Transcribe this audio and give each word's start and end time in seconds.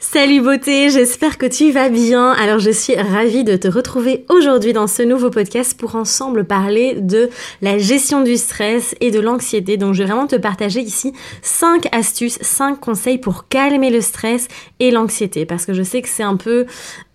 Salut 0.00 0.42
beauté, 0.42 0.90
j'espère 0.90 1.38
que 1.38 1.46
tu 1.46 1.72
vas 1.72 1.88
bien. 1.88 2.30
Alors 2.30 2.60
je 2.60 2.70
suis 2.70 2.94
ravie 2.94 3.42
de 3.42 3.56
te 3.56 3.66
retrouver 3.66 4.24
aujourd'hui 4.28 4.72
dans 4.72 4.86
ce 4.86 5.02
nouveau 5.02 5.28
podcast 5.28 5.76
pour 5.76 5.96
ensemble 5.96 6.44
parler 6.44 6.94
de 7.00 7.30
la 7.62 7.78
gestion 7.78 8.22
du 8.22 8.36
stress 8.36 8.94
et 9.00 9.10
de 9.10 9.18
l'anxiété. 9.18 9.76
Donc 9.76 9.94
je 9.94 10.04
vais 10.04 10.08
vraiment 10.08 10.28
te 10.28 10.36
partager 10.36 10.82
ici 10.82 11.12
5 11.42 11.88
astuces, 11.90 12.38
5 12.40 12.78
conseils 12.78 13.18
pour 13.18 13.48
calmer 13.48 13.90
le 13.90 14.00
stress 14.00 14.46
et 14.78 14.92
l'anxiété 14.92 15.46
parce 15.46 15.66
que 15.66 15.72
je 15.74 15.82
sais 15.82 16.00
que 16.00 16.08
c'est 16.08 16.22
un 16.22 16.36
peu 16.36 16.66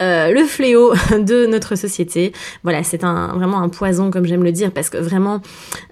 euh, 0.01 0.31
le 0.31 0.43
fléau 0.43 0.93
de 1.17 1.45
notre 1.45 1.77
société. 1.77 2.33
Voilà, 2.63 2.83
c'est 2.83 3.05
un, 3.05 3.27
vraiment 3.27 3.61
un 3.61 3.69
poison 3.69 4.11
comme 4.11 4.25
j'aime 4.25 4.43
le 4.43 4.51
dire 4.51 4.71
parce 4.71 4.89
que 4.89 4.97
vraiment 4.97 5.41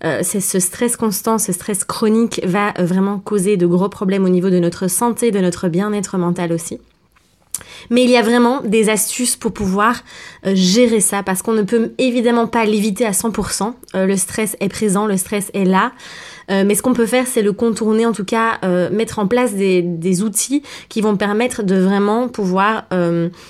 euh, 0.03 0.19
c'est 0.23 0.41
ce 0.41 0.59
stress 0.59 0.97
constant, 0.97 1.37
ce 1.37 1.53
stress 1.53 1.85
chronique 1.85 2.41
va 2.43 2.73
vraiment 2.79 3.17
causer 3.17 3.55
de 3.55 3.65
gros 3.65 3.87
problèmes 3.87 4.25
au 4.25 4.29
niveau 4.29 4.49
de 4.49 4.59
notre 4.59 4.89
santé, 4.89 5.31
de 5.31 5.39
notre 5.39 5.69
bien-être 5.69 6.17
mental 6.17 6.51
aussi. 6.51 6.80
Mais 7.89 8.03
il 8.03 8.09
y 8.09 8.17
a 8.17 8.21
vraiment 8.21 8.61
des 8.61 8.89
astuces 8.89 9.35
pour 9.35 9.53
pouvoir 9.53 10.03
euh, 10.45 10.53
gérer 10.55 11.01
ça 11.01 11.21
parce 11.21 11.43
qu'on 11.43 11.53
ne 11.53 11.61
peut 11.61 11.93
évidemment 11.97 12.47
pas 12.47 12.65
l'éviter 12.65 13.05
à 13.05 13.11
100%. 13.11 13.73
Euh, 13.93 14.05
le 14.05 14.17
stress 14.17 14.55
est 14.59 14.69
présent, 14.69 15.05
le 15.05 15.17
stress 15.17 15.51
est 15.53 15.65
là. 15.65 15.91
Euh, 16.49 16.63
mais 16.65 16.73
ce 16.73 16.81
qu'on 16.81 16.93
peut 16.93 17.05
faire, 17.05 17.27
c'est 17.27 17.43
le 17.43 17.53
contourner, 17.53 18.05
en 18.05 18.11
tout 18.11 18.25
cas, 18.25 18.59
mettre 18.89 19.19
en 19.19 19.27
place 19.27 19.53
des, 19.53 20.23
outils 20.23 20.63
qui 20.89 20.99
vont 20.99 21.15
permettre 21.15 21.63
de 21.63 21.75
vraiment 21.75 22.27
pouvoir 22.27 22.83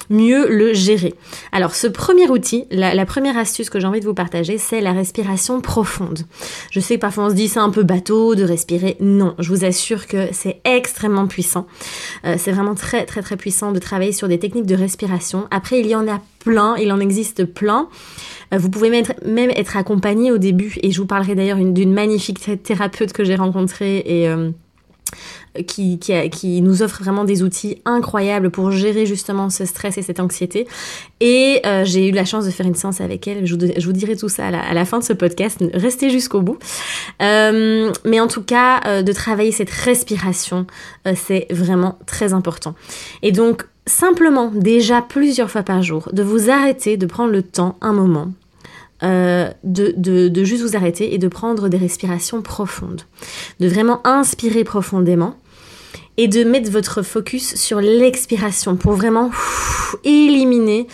mieux 0.09 0.47
le 0.47 0.73
gérer. 0.73 1.15
Alors, 1.51 1.73
ce 1.73 1.87
premier 1.87 2.29
outil, 2.29 2.65
la, 2.69 2.93
la 2.93 3.05
première 3.05 3.37
astuce 3.37 3.69
que 3.69 3.79
j'ai 3.79 3.87
envie 3.87 4.01
de 4.01 4.05
vous 4.05 4.13
partager, 4.13 4.57
c'est 4.59 4.81
la 4.81 4.91
respiration 4.91 5.61
profonde. 5.61 6.19
Je 6.69 6.79
sais 6.79 6.95
que 6.95 7.01
parfois 7.01 7.25
on 7.25 7.29
se 7.29 7.35
dit 7.35 7.47
c'est 7.47 7.59
un 7.59 7.71
peu 7.71 7.83
bateau 7.83 8.35
de 8.35 8.43
respirer. 8.43 8.97
Non, 8.99 9.33
je 9.39 9.49
vous 9.49 9.65
assure 9.65 10.05
que 10.05 10.27
c'est 10.31 10.61
extrêmement 10.63 11.25
puissant. 11.25 11.65
c'est 12.23 12.51
vraiment 12.51 12.75
très 12.75 13.05
très 13.05 13.21
très 13.21 13.37
puissant 13.37 13.71
de 13.71 13.79
travailler 13.79 14.11
sur 14.11 14.20
des 14.27 14.39
techniques 14.39 14.65
de 14.65 14.75
respiration. 14.75 15.47
Après, 15.51 15.79
il 15.79 15.87
y 15.87 15.95
en 15.95 16.07
a 16.07 16.21
plein, 16.39 16.75
il 16.77 16.91
en 16.91 16.99
existe 16.99 17.45
plein. 17.45 17.87
Euh, 18.53 18.57
vous 18.57 18.69
pouvez 18.69 18.89
même 18.89 19.51
être 19.51 19.77
accompagné 19.77 20.31
au 20.31 20.37
début, 20.37 20.75
et 20.81 20.91
je 20.91 20.99
vous 20.99 21.07
parlerai 21.07 21.35
d'ailleurs 21.35 21.57
d'une 21.57 21.93
magnifique 21.93 22.63
thérapeute 22.63 23.13
que 23.13 23.23
j'ai 23.23 23.35
rencontrée 23.35 24.03
et 24.05 24.27
euh, 24.27 24.51
qui, 25.67 25.99
qui, 25.99 26.61
nous 26.61 26.81
offre 26.81 27.03
vraiment 27.03 27.23
des 27.23 27.43
outils 27.43 27.81
incroyables 27.85 28.51
pour 28.51 28.71
gérer 28.71 29.05
justement 29.05 29.49
ce 29.49 29.65
stress 29.65 29.97
et 29.97 30.01
cette 30.01 30.19
anxiété. 30.19 30.67
Et 31.19 31.61
euh, 31.65 31.83
j'ai 31.85 32.07
eu 32.09 32.11
la 32.11 32.25
chance 32.25 32.45
de 32.45 32.51
faire 32.51 32.65
une 32.65 32.75
séance 32.75 33.01
avec 33.01 33.27
elle. 33.27 33.45
Je 33.45 33.55
vous, 33.55 33.93
dirai 33.93 34.15
tout 34.15 34.29
ça 34.29 34.47
à 34.47 34.73
la, 34.73 34.85
fin 34.85 34.99
de 34.99 35.03
ce 35.03 35.13
podcast. 35.13 35.63
Restez 35.73 36.09
jusqu'au 36.09 36.41
bout. 36.41 36.57
mais 37.19 38.19
en 38.19 38.27
tout 38.27 38.43
cas, 38.43 39.03
de 39.03 39.11
travailler 39.11 39.51
cette 39.51 39.69
respiration, 39.69 40.65
c'est 41.15 41.47
vraiment 41.49 41.97
très 42.05 42.33
important. 42.33 42.75
Et 43.21 43.31
donc, 43.31 43.65
simplement, 43.85 44.51
déjà 44.53 45.01
plusieurs 45.01 45.49
fois 45.49 45.63
par 45.63 45.81
jour, 45.83 46.09
de 46.13 46.23
vous 46.23 46.49
arrêter, 46.49 46.97
de 46.97 47.05
prendre 47.05 47.31
le 47.31 47.43
temps, 47.43 47.77
un 47.81 47.93
moment, 47.93 48.31
euh, 49.03 49.49
de, 49.63 49.93
de, 49.97 50.43
juste 50.43 50.63
vous 50.63 50.75
arrêter 50.75 51.13
et 51.13 51.17
de 51.17 51.27
prendre 51.27 51.69
des 51.69 51.77
respirations 51.77 52.41
profondes. 52.41 53.01
De 53.59 53.67
vraiment 53.67 54.05
inspirer 54.05 54.63
profondément 54.63 55.35
et 56.17 56.27
de 56.27 56.43
mettre 56.43 56.71
votre 56.71 57.01
focus 57.01 57.55
sur 57.55 57.81
l'expiration 57.81 58.75
pour 58.75 58.93
vraiment 58.93 59.31
éliminer, 60.03 60.87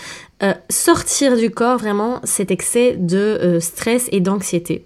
euh, 0.43 0.53
sortir 0.69 1.35
du 1.35 1.49
corps 1.49 1.77
vraiment 1.77 2.19
cet 2.23 2.51
excès 2.51 2.95
de 2.97 3.17
euh, 3.17 3.59
stress 3.59 4.07
et 4.11 4.19
d'anxiété. 4.19 4.85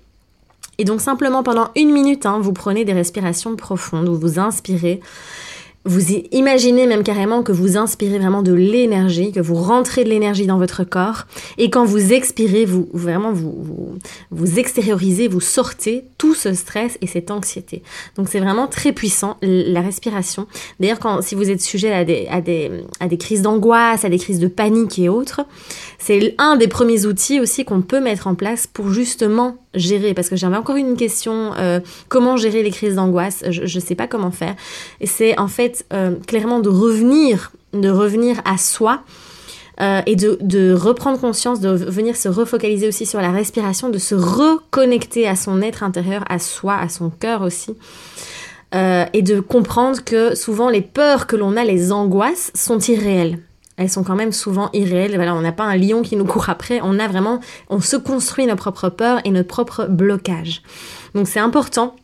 Et 0.78 0.84
donc 0.86 1.02
simplement 1.02 1.44
pendant 1.44 1.70
une 1.76 1.92
minute, 1.92 2.26
hein, 2.26 2.40
vous 2.42 2.54
prenez 2.54 2.86
des 2.86 2.94
respirations 2.94 3.56
profondes 3.56 4.10
où 4.10 4.16
vous 4.16 4.40
inspirez 4.40 5.02
vous 5.84 6.12
imaginez 6.32 6.86
même 6.86 7.04
carrément 7.04 7.42
que 7.42 7.52
vous 7.52 7.78
inspirez 7.78 8.20
vraiment 8.20 8.44
de 8.44 8.54
l'énergie, 8.54 9.32
que 9.32 9.40
vous 9.40 9.56
rentrez 9.56 10.04
de 10.04 10.10
l'énergie 10.10 10.46
dans 10.46 10.58
votre 10.58 10.84
corps, 10.84 11.26
et 11.58 11.70
quand 11.70 11.86
vous 11.86 12.14
expirez, 12.14 12.66
vous 12.66 12.88
vraiment 12.94 13.32
vous, 13.32 13.56
vous, 13.60 13.94
vous 14.30 14.60
extériorisez, 14.60 15.28
vous 15.28 15.42
sortez 15.42 16.06
tout 16.18 16.36
ce 16.36 16.54
stress 16.54 16.98
et 17.02 17.08
cette 17.08 17.32
anxiété. 17.32 17.82
Donc 18.16 18.30
c'est 18.30 18.40
vraiment 18.40 18.68
très 18.68 18.92
puissant 18.92 19.38
la 19.42 19.82
respiration. 19.82 20.48
D'ailleurs, 20.80 21.00
quand 21.00 21.22
si 21.22 21.36
vous 21.36 21.50
êtes 21.50 21.62
sujet 21.62 21.92
à 21.92 22.06
des 22.06 22.28
à 22.30 22.42
des 22.42 22.72
à 23.00 23.08
des 23.08 23.18
crises 23.18 23.42
d'angoisse, 23.42 24.06
à 24.06 24.10
des 24.10 24.20
crises 24.20 24.40
de 24.40 24.48
panique 24.48 25.00
et 25.00 25.10
autres, 25.10 25.42
c'est 25.98 26.36
un 26.38 26.58
des 26.58 26.68
premiers 26.68 27.06
outils 27.06 27.40
aussi 27.40 27.66
qu'on 27.66 27.82
peut 27.82 28.02
mettre 28.02 28.28
en 28.28 28.36
place 28.36 28.68
pour 28.68 28.92
justement 28.92 29.58
gérer. 29.74 30.14
Parce 30.14 30.30
que 30.30 30.36
j'avais 30.36 30.58
encore 30.58 30.76
une 30.76 30.96
question 30.96 31.54
euh, 31.58 31.80
comment 32.10 32.38
gérer 32.38 32.64
les 32.64 32.72
crises 32.72 32.96
d'angoisse 32.96 33.44
Je 33.50 33.64
ne 33.64 33.84
sais 33.84 33.96
pas 33.96 34.08
comment 34.08 34.32
faire. 34.32 34.56
Et 35.00 35.08
c'est 35.08 35.38
en 35.40 35.48
fait 35.48 35.86
euh, 35.94 36.16
clairement 36.28 36.60
de 36.60 36.70
revenir, 36.70 37.52
de 37.74 37.90
revenir 37.90 38.42
à 38.46 38.58
soi. 38.58 39.04
Euh, 39.80 40.02
et 40.06 40.16
de, 40.16 40.38
de, 40.42 40.74
reprendre 40.74 41.20
conscience, 41.20 41.60
de 41.60 41.70
venir 41.70 42.16
se 42.16 42.30
refocaliser 42.30 42.88
aussi 42.88 43.08
sur 43.08 43.20
la 43.20 43.32
respiration, 43.32 43.90
de 43.90 43.98
se 43.98 44.14
reconnecter 44.14 45.28
à 45.28 45.36
son 45.36 45.62
être 45.62 45.82
intérieur, 45.82 46.24
à 46.30 46.38
soi, 46.38 46.76
à 46.76 46.88
son 46.88 47.10
cœur 47.10 47.42
aussi. 47.42 47.76
Euh, 48.74 49.06
et 49.14 49.22
de 49.22 49.40
comprendre 49.40 50.04
que 50.04 50.34
souvent 50.34 50.70
les 50.70 50.82
peurs 50.82 51.28
que 51.28 51.36
l'on 51.36 51.58
a, 51.58 51.64
les 51.64 51.92
angoisses, 51.92 52.52
sont 52.54 52.80
irréelles. 52.80 53.40
Elles 53.78 53.90
sont 53.90 54.04
quand 54.04 54.16
même 54.16 54.32
souvent 54.32 54.70
irréelles. 54.74 55.16
Voilà, 55.16 55.34
on 55.34 55.42
n'a 55.42 55.52
pas 55.52 55.64
un 55.64 55.78
lion 55.78 56.02
qui 56.02 56.16
nous 56.16 56.26
court 56.26 56.50
après. 56.50 56.80
On 56.84 57.00
a 57.00 57.08
vraiment, 57.08 57.40
on 57.70 57.80
se 57.80 57.96
construit 57.96 58.46
nos 58.46 58.56
propres 58.56 58.90
peurs 58.90 59.22
et 59.26 59.32
notre 59.32 59.48
propre 59.48 59.86
blocage. 59.88 60.62
Donc 61.16 61.28
c'est 61.28 61.40
important 61.40 61.96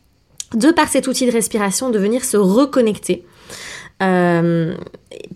de 0.54 0.70
par 0.70 0.88
cet 0.88 1.06
outil 1.06 1.26
de 1.26 1.32
respiration 1.32 1.90
de 1.90 1.98
venir 1.98 2.24
se 2.24 2.36
reconnecter 2.36 3.26
euh, 4.02 4.74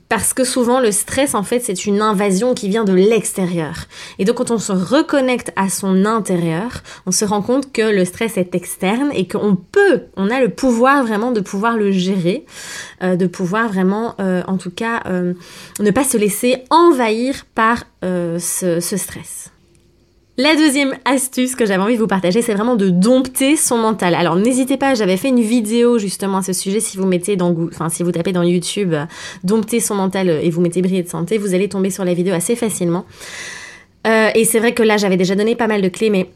parce 0.08 0.34
que 0.34 0.44
souvent 0.44 0.80
le 0.80 0.92
stress 0.92 1.34
en 1.34 1.42
fait 1.42 1.60
c'est 1.60 1.86
une 1.86 2.00
invasion 2.00 2.54
qui 2.54 2.68
vient 2.68 2.84
de 2.84 2.92
l'extérieur. 2.92 3.86
Et 4.18 4.24
donc 4.24 4.36
quand 4.36 4.50
on 4.50 4.58
se 4.58 4.72
reconnecte 4.72 5.52
à 5.56 5.68
son 5.68 6.04
intérieur, 6.04 6.82
on 7.06 7.10
se 7.10 7.24
rend 7.24 7.42
compte 7.42 7.72
que 7.72 7.82
le 7.82 8.04
stress 8.04 8.36
est 8.36 8.54
externe 8.54 9.10
et 9.14 9.26
qu'on 9.26 9.56
peut, 9.56 10.02
on 10.16 10.30
a 10.30 10.40
le 10.40 10.48
pouvoir 10.50 11.04
vraiment 11.04 11.32
de 11.32 11.40
pouvoir 11.40 11.76
le 11.76 11.90
gérer, 11.90 12.44
euh, 13.02 13.16
de 13.16 13.26
pouvoir 13.26 13.68
vraiment 13.68 14.14
euh, 14.20 14.42
en 14.46 14.58
tout 14.58 14.70
cas 14.70 15.02
ne 15.80 15.90
pas 15.90 16.04
se 16.04 16.16
laisser 16.16 16.64
envahir 16.70 17.46
par 17.54 17.84
ce, 18.02 18.78
ce 18.80 18.96
stress. 18.96 19.50
La 20.38 20.56
deuxième 20.56 20.94
astuce 21.04 21.54
que 21.54 21.66
j'avais 21.66 21.82
envie 21.82 21.96
de 21.96 22.00
vous 22.00 22.06
partager, 22.06 22.40
c'est 22.40 22.54
vraiment 22.54 22.74
de 22.74 22.88
dompter 22.88 23.54
son 23.54 23.76
mental. 23.76 24.14
Alors 24.14 24.36
n'hésitez 24.36 24.78
pas, 24.78 24.94
j'avais 24.94 25.18
fait 25.18 25.28
une 25.28 25.42
vidéo 25.42 25.98
justement 25.98 26.38
à 26.38 26.42
ce 26.42 26.54
sujet. 26.54 26.80
Si 26.80 26.96
vous 26.96 27.06
mettez 27.06 27.36
dans, 27.36 27.54
enfin 27.66 27.90
si 27.90 28.02
vous 28.02 28.12
tapez 28.12 28.32
dans 28.32 28.42
YouTube, 28.42 28.94
euh, 28.94 29.04
dompter 29.44 29.78
son 29.78 29.94
mental 29.94 30.30
euh, 30.30 30.40
et 30.40 30.48
vous 30.48 30.62
mettez 30.62 30.80
briller 30.80 31.02
de 31.02 31.08
santé, 31.08 31.36
vous 31.36 31.54
allez 31.54 31.68
tomber 31.68 31.90
sur 31.90 32.06
la 32.06 32.14
vidéo 32.14 32.32
assez 32.32 32.56
facilement. 32.56 33.04
Euh, 34.06 34.30
et 34.34 34.46
c'est 34.46 34.58
vrai 34.58 34.72
que 34.72 34.82
là, 34.82 34.96
j'avais 34.96 35.18
déjà 35.18 35.34
donné 35.34 35.54
pas 35.54 35.66
mal 35.66 35.82
de 35.82 35.88
clés, 35.88 36.08
mais 36.08 36.30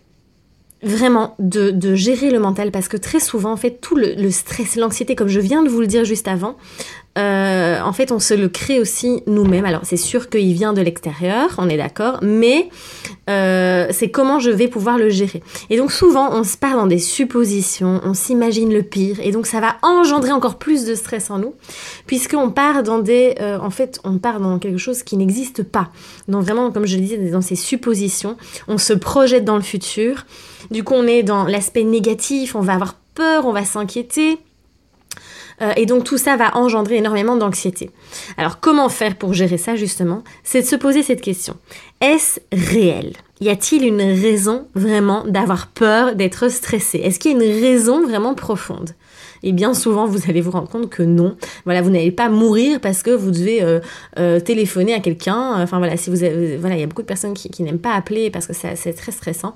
vraiment 0.82 1.34
de, 1.38 1.94
gérer 1.94 2.30
le 2.30 2.38
mental 2.38 2.70
parce 2.70 2.88
que 2.88 2.98
très 2.98 3.18
souvent 3.18 3.50
en 3.50 3.56
fait 3.56 3.80
tout 3.80 3.96
le 3.96 4.30
stress, 4.30 4.76
l'anxiété 4.76 5.14
comme 5.16 5.26
je 5.26 5.40
viens 5.40 5.62
de 5.62 5.70
vous 5.70 5.80
le 5.80 5.86
dire 5.86 6.04
juste 6.04 6.28
avant, 6.28 6.56
euh, 7.16 7.80
en 7.80 7.92
fait 7.92 8.12
on 8.12 8.18
se 8.18 8.34
le 8.34 8.48
crée 8.48 8.80
aussi 8.80 9.22
nous-mêmes. 9.26 9.64
Alors 9.64 9.82
c'est 9.84 9.96
sûr 9.96 10.28
qu'il 10.28 10.52
vient 10.52 10.72
de 10.72 10.80
l'extérieur, 10.82 11.54
on 11.58 11.68
est 11.68 11.76
d'accord, 11.76 12.18
mais 12.22 12.68
euh, 13.28 13.88
c'est 13.90 14.10
comment 14.10 14.38
je 14.38 14.50
vais 14.50 14.68
pouvoir 14.68 14.98
le 14.98 15.08
gérer. 15.08 15.42
Et 15.70 15.76
donc 15.76 15.92
souvent 15.92 16.30
on 16.32 16.44
se 16.44 16.56
part 16.56 16.76
dans 16.76 16.86
des 16.86 16.98
suppositions, 16.98 18.00
on 18.04 18.14
s'imagine 18.14 18.72
le 18.72 18.82
pire 18.82 19.18
et 19.20 19.30
donc 19.32 19.46
ça 19.46 19.60
va 19.60 19.76
engendrer 19.82 20.32
encore 20.32 20.56
plus 20.56 20.84
de 20.84 20.94
stress 20.94 21.30
en 21.30 21.38
nous 21.38 21.54
puisqu'on 22.06 22.50
part 22.50 22.82
dans 22.82 22.98
des, 22.98 23.34
euh, 23.40 23.58
en 23.58 23.70
fait 23.70 24.00
on 24.04 24.18
part 24.18 24.40
dans 24.40 24.58
quelque 24.58 24.78
chose 24.78 25.02
qui 25.02 25.16
n'existe 25.16 25.62
pas. 25.62 25.90
Donc 26.28 26.44
vraiment 26.44 26.70
comme 26.70 26.86
je 26.86 26.96
le 26.96 27.02
disais 27.02 27.18
dans 27.30 27.42
ces 27.42 27.56
suppositions, 27.56 28.36
on 28.68 28.78
se 28.78 28.92
projette 28.92 29.44
dans 29.44 29.56
le 29.56 29.62
futur 29.62 30.24
du 30.70 30.84
coup, 30.84 30.94
on 30.94 31.06
est 31.06 31.22
dans 31.22 31.44
l'aspect 31.44 31.84
négatif, 31.84 32.54
on 32.54 32.60
va 32.60 32.74
avoir 32.74 32.94
peur, 33.14 33.46
on 33.46 33.52
va 33.52 33.64
s'inquiéter. 33.64 34.38
Euh, 35.62 35.72
et 35.76 35.86
donc 35.86 36.04
tout 36.04 36.18
ça 36.18 36.36
va 36.36 36.56
engendrer 36.56 36.96
énormément 36.96 37.36
d'anxiété. 37.36 37.90
Alors 38.36 38.60
comment 38.60 38.88
faire 38.88 39.16
pour 39.16 39.32
gérer 39.32 39.58
ça 39.58 39.76
justement? 39.76 40.22
C'est 40.44 40.62
de 40.62 40.66
se 40.66 40.76
poser 40.76 41.02
cette 41.02 41.20
question. 41.20 41.56
Est-ce 42.00 42.40
réel? 42.52 43.12
Y 43.40 43.50
a-t-il 43.50 43.84
une 43.84 44.00
raison 44.00 44.66
vraiment 44.74 45.24
d'avoir 45.26 45.66
peur 45.68 46.14
d'être 46.14 46.48
stressé? 46.50 46.98
Est-ce 46.98 47.18
qu'il 47.18 47.32
y 47.32 47.34
a 47.34 47.36
une 47.36 47.62
raison 47.62 48.02
vraiment 48.02 48.34
profonde? 48.34 48.90
Et 49.42 49.52
bien 49.52 49.74
souvent, 49.74 50.06
vous 50.06 50.28
allez 50.28 50.40
vous 50.40 50.50
rendre 50.50 50.68
compte 50.68 50.88
que 50.90 51.02
non. 51.02 51.36
Voilà, 51.64 51.82
vous 51.82 51.90
n'allez 51.90 52.10
pas 52.10 52.28
mourir 52.28 52.80
parce 52.80 53.02
que 53.02 53.10
vous 53.10 53.30
devez 53.30 53.62
euh, 53.62 53.80
euh, 54.18 54.40
téléphoner 54.40 54.94
à 54.94 55.00
quelqu'un. 55.00 55.62
Enfin 55.62 55.78
voilà, 55.78 55.96
si 55.96 56.10
vous 56.10 56.24
avez, 56.24 56.56
voilà, 56.56 56.76
il 56.76 56.80
y 56.80 56.82
a 56.82 56.86
beaucoup 56.86 57.02
de 57.02 57.06
personnes 57.06 57.34
qui, 57.34 57.62
n'aiment 57.62 57.78
pas 57.78 57.94
appeler 57.94 58.30
parce 58.30 58.46
que 58.46 58.52
c'est 58.52 58.92
très 58.92 59.12
stressant. 59.12 59.54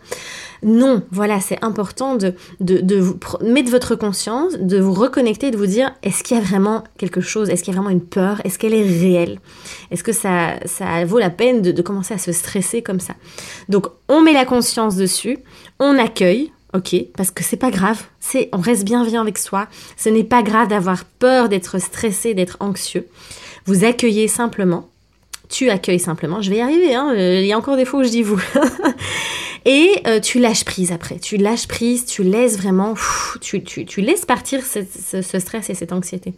Non, 0.62 1.02
voilà, 1.10 1.40
c'est 1.40 1.62
important 1.64 2.16
de, 2.16 2.34
de, 2.60 2.96
vous 2.96 3.18
mettre 3.42 3.70
votre 3.70 3.94
conscience, 3.94 4.58
de 4.58 4.78
vous 4.78 4.92
reconnecter, 4.92 5.50
de 5.50 5.56
vous 5.56 5.66
dire 5.66 5.92
est-ce 6.02 6.22
qu'il 6.22 6.36
y 6.36 6.40
a 6.40 6.42
vraiment 6.42 6.84
quelque 6.98 7.20
chose, 7.20 7.48
est-ce 7.50 7.62
qu'il 7.62 7.72
y 7.72 7.76
a 7.76 7.80
vraiment 7.80 7.92
une 7.92 8.04
peur, 8.04 8.40
est-ce 8.44 8.58
qu'elle 8.58 8.74
est 8.74 8.82
réelle, 8.82 9.38
est-ce 9.90 10.04
que 10.04 10.12
ça, 10.12 10.54
ça 10.66 11.04
vaut 11.04 11.18
la 11.18 11.30
peine 11.30 11.62
de, 11.62 11.72
de 11.72 11.82
commencer 11.82 12.14
à 12.14 12.18
se 12.18 12.29
stresser 12.32 12.82
comme 12.82 13.00
ça. 13.00 13.14
Donc 13.68 13.86
on 14.08 14.22
met 14.22 14.32
la 14.32 14.44
conscience 14.44 14.96
dessus, 14.96 15.38
on 15.78 15.98
accueille, 15.98 16.52
ok 16.74 16.96
Parce 17.16 17.30
que 17.30 17.42
c'est 17.42 17.56
pas 17.56 17.70
grave, 17.70 18.02
c'est 18.20 18.48
on 18.52 18.58
reste 18.58 18.84
bienveillant 18.84 19.22
avec 19.22 19.38
soi. 19.38 19.68
Ce 19.96 20.08
n'est 20.08 20.24
pas 20.24 20.42
grave 20.42 20.68
d'avoir 20.68 21.04
peur, 21.04 21.48
d'être 21.48 21.78
stressé, 21.80 22.34
d'être 22.34 22.56
anxieux. 22.60 23.06
Vous 23.66 23.84
accueillez 23.84 24.28
simplement. 24.28 24.88
Tu 25.48 25.68
accueilles 25.68 26.00
simplement. 26.00 26.40
Je 26.40 26.50
vais 26.50 26.58
y 26.58 26.60
arriver. 26.60 26.94
Hein, 26.94 27.12
euh, 27.16 27.40
il 27.40 27.46
y 27.46 27.52
a 27.52 27.58
encore 27.58 27.76
des 27.76 27.84
fois 27.84 28.00
où 28.00 28.04
je 28.04 28.08
dis 28.08 28.22
vous. 28.22 28.40
et 29.64 29.90
euh, 30.06 30.20
tu 30.20 30.38
lâches 30.38 30.64
prise 30.64 30.92
après. 30.92 31.18
Tu 31.18 31.36
lâches 31.36 31.66
prise. 31.66 32.06
Tu 32.06 32.22
laisses 32.22 32.56
vraiment. 32.56 32.94
tu, 33.40 33.60
laisses 34.00 34.24
partir 34.24 34.60
ce 34.64 35.38
stress 35.40 35.70
et 35.70 35.74
cette 35.74 35.92
anxiété. 35.92 36.34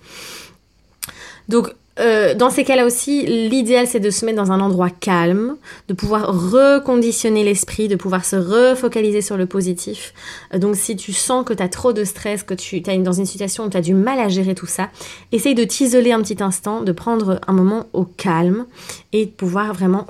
Donc 1.49 1.75
euh, 2.00 2.35
dans 2.35 2.49
ces 2.49 2.65
cas-là 2.65 2.87
aussi, 2.87 3.27
l'idéal 3.27 3.87
c'est 3.87 4.00
de 4.00 4.11
se 4.11 4.25
mettre 4.25 4.37
dans 4.37 4.50
un 4.50 4.61
endroit 4.61 4.89
calme, 4.91 5.56
de 5.89 5.94
pouvoir 5.94 6.50
reconditionner 6.50 7.44
l'esprit, 7.44 7.89
de 7.89 7.97
pouvoir 7.97 8.25
se 8.25 8.37
refocaliser 8.37 9.21
sur 9.21 9.37
le 9.37 9.47
positif. 9.47 10.15
Euh, 10.55 10.59
donc 10.59 10.77
si 10.77 10.97
tu 10.97 11.12
sens 11.12 11.44
que 11.44 11.53
tu 11.53 11.62
as 11.62 11.69
trop 11.69 11.93
de 11.93 12.05
stress, 12.05 12.43
que 12.43 12.55
tu 12.55 12.77
es 12.77 12.99
dans 12.99 13.12
une 13.12 13.27
situation 13.27 13.65
où 13.65 13.69
tu 13.69 13.77
as 13.77 13.83
du 13.83 13.94
mal 13.94 14.21
à 14.21 14.29
gérer 14.29 14.55
tout 14.55 14.67
ça, 14.67 14.89
essaye 15.33 15.55
de 15.55 15.65
t'isoler 15.65 16.12
un 16.12 16.23
petit 16.23 16.43
instant, 16.43 16.83
de 16.83 16.93
prendre 16.93 17.41
un 17.47 17.53
moment 17.53 17.87
au 17.93 18.05
calme 18.05 18.67
et 19.12 19.26
de 19.26 19.31
pouvoir 19.31 19.73
vraiment 19.75 20.06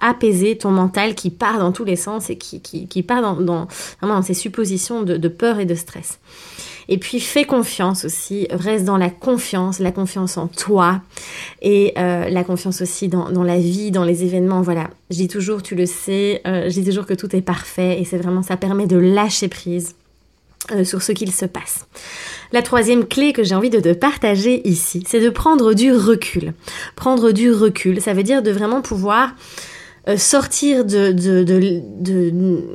apaiser 0.00 0.56
ton 0.56 0.70
mental 0.70 1.14
qui 1.14 1.30
part 1.30 1.58
dans 1.58 1.72
tous 1.72 1.84
les 1.84 1.96
sens 1.96 2.30
et 2.30 2.36
qui, 2.36 2.60
qui, 2.60 3.02
part 3.02 3.22
dans, 3.22 3.40
dans, 3.40 3.68
vraiment 4.00 4.16
dans 4.16 4.22
ces 4.22 4.34
suppositions 4.34 5.02
de, 5.02 5.28
peur 5.28 5.58
et 5.58 5.66
de 5.66 5.74
stress. 5.74 6.18
Et 6.88 6.98
puis 6.98 7.18
fais 7.18 7.44
confiance 7.44 8.04
aussi, 8.04 8.46
reste 8.50 8.84
dans 8.84 8.96
la 8.96 9.10
confiance, 9.10 9.80
la 9.80 9.90
confiance 9.90 10.36
en 10.36 10.46
toi 10.46 11.00
et 11.60 11.92
euh, 11.98 12.28
la 12.28 12.44
confiance 12.44 12.80
aussi 12.80 13.08
dans, 13.08 13.42
la 13.42 13.58
vie, 13.58 13.90
dans 13.90 14.04
les 14.04 14.22
événements. 14.22 14.62
Voilà, 14.62 14.90
je 15.10 15.16
dis 15.16 15.28
toujours, 15.28 15.62
tu 15.64 15.74
le 15.74 15.86
sais, 15.86 16.42
euh, 16.46 16.70
je 16.70 16.80
dis 16.80 16.84
toujours 16.84 17.06
que 17.06 17.14
tout 17.14 17.34
est 17.34 17.42
parfait 17.42 18.00
et 18.00 18.04
c'est 18.04 18.18
vraiment, 18.18 18.42
ça 18.42 18.56
permet 18.56 18.86
de 18.86 18.96
lâcher 18.96 19.48
prise. 19.48 19.96
Euh, 20.72 20.84
sur 20.84 21.00
ce 21.00 21.12
qu'il 21.12 21.30
se 21.32 21.44
passe. 21.44 21.86
La 22.50 22.60
troisième 22.60 23.06
clé 23.06 23.32
que 23.32 23.44
j'ai 23.44 23.54
envie 23.54 23.70
de 23.70 23.78
te 23.78 23.92
partager 23.92 24.66
ici, 24.68 25.04
c'est 25.06 25.20
de 25.20 25.30
prendre 25.30 25.74
du 25.74 25.92
recul. 25.92 26.54
Prendre 26.96 27.30
du 27.30 27.52
recul, 27.52 28.00
ça 28.00 28.14
veut 28.14 28.24
dire 28.24 28.42
de 28.42 28.50
vraiment 28.50 28.82
pouvoir 28.82 29.34
sortir 30.16 30.84
de, 30.84 31.12
de, 31.12 31.44